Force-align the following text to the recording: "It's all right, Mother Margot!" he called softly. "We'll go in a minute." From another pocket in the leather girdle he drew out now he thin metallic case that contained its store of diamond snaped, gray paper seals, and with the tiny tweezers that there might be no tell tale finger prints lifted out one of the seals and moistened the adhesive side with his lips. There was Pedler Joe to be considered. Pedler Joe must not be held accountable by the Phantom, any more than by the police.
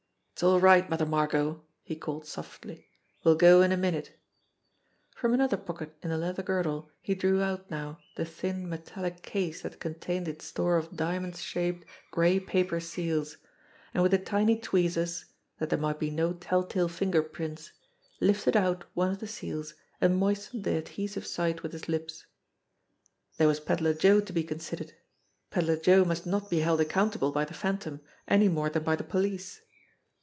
"It's 0.33 0.43
all 0.47 0.59
right, 0.59 0.89
Mother 0.89 1.05
Margot!" 1.05 1.61
he 1.83 1.95
called 1.95 2.25
softly. 2.25 2.87
"We'll 3.23 3.35
go 3.35 3.61
in 3.61 3.71
a 3.71 3.77
minute." 3.77 4.17
From 5.15 5.35
another 5.35 5.55
pocket 5.55 5.93
in 6.01 6.09
the 6.09 6.17
leather 6.17 6.41
girdle 6.41 6.89
he 6.99 7.13
drew 7.13 7.43
out 7.43 7.69
now 7.69 7.99
he 8.15 8.23
thin 8.23 8.67
metallic 8.67 9.21
case 9.21 9.61
that 9.61 9.79
contained 9.79 10.27
its 10.27 10.45
store 10.45 10.77
of 10.77 10.95
diamond 10.97 11.35
snaped, 11.35 11.85
gray 12.09 12.39
paper 12.39 12.79
seals, 12.79 13.37
and 13.93 14.01
with 14.01 14.13
the 14.13 14.17
tiny 14.17 14.57
tweezers 14.57 15.25
that 15.59 15.69
there 15.69 15.77
might 15.77 15.99
be 15.99 16.09
no 16.09 16.33
tell 16.33 16.63
tale 16.63 16.87
finger 16.89 17.21
prints 17.21 17.71
lifted 18.19 18.57
out 18.57 18.85
one 18.95 19.11
of 19.11 19.19
the 19.19 19.27
seals 19.27 19.75
and 19.99 20.17
moistened 20.17 20.63
the 20.63 20.75
adhesive 20.75 21.27
side 21.27 21.61
with 21.61 21.71
his 21.71 21.87
lips. 21.87 22.25
There 23.37 23.47
was 23.47 23.59
Pedler 23.59 23.93
Joe 23.93 24.19
to 24.21 24.33
be 24.33 24.43
considered. 24.43 24.93
Pedler 25.51 25.77
Joe 25.77 26.03
must 26.03 26.25
not 26.25 26.49
be 26.49 26.61
held 26.61 26.81
accountable 26.81 27.31
by 27.31 27.45
the 27.45 27.53
Phantom, 27.53 28.01
any 28.27 28.47
more 28.49 28.71
than 28.71 28.81
by 28.81 28.95
the 28.95 29.03
police. 29.03 29.61